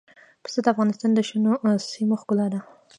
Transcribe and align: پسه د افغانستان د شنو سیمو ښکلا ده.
پسه 0.43 0.59
د 0.63 0.67
افغانستان 0.73 1.09
د 1.13 1.19
شنو 1.27 1.51
سیمو 1.91 2.15
ښکلا 2.21 2.47
ده. 2.53 2.59